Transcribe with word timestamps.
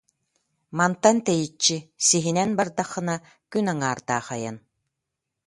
Мантан 0.77 1.17
тэйиччи: 1.27 1.77
сиһинэн 2.07 2.49
бардаххына 2.59 3.15
күн 3.51 3.65
аҥаардаах 3.73 4.27
айан 4.35 4.57